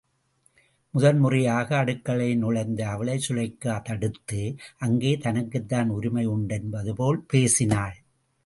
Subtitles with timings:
[0.93, 4.41] முதன் முறையாக அடுக்களையில் நுழைந்த அவளை சுலெய்க்கா தடுத்து,
[4.77, 7.97] அங்கே தனக்குத்தான் உரிமை உண்டென்பது போல் பேசினாள்.